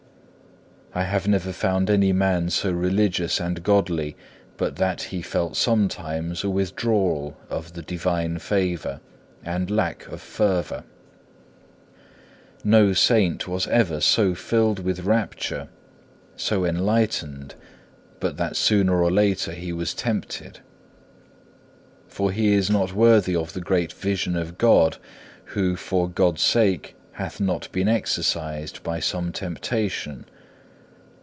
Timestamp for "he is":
22.33-22.69